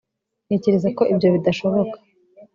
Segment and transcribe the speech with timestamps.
[0.45, 1.95] ntekereza ko ibyo bidashoboka